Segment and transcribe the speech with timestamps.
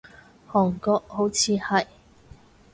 [0.49, 1.85] 韓國，好似係